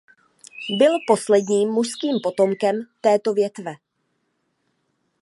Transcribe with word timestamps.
Byl 0.77 0.93
posledním 1.07 1.69
mužským 1.71 2.15
potomkem 2.23 2.83
této 3.01 3.33
větve. 3.33 3.75